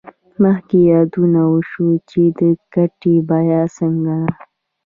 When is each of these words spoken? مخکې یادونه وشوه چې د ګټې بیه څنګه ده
مخکې 0.43 0.77
یادونه 0.91 1.41
وشوه 1.51 1.93
چې 2.09 2.21
د 2.39 2.41
ګټې 2.73 3.15
بیه 3.29 3.61
څنګه 3.77 4.15
ده 4.25 4.29